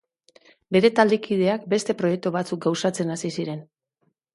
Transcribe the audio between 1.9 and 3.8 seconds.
proiektu batzuk gauzatzen hasi ziren.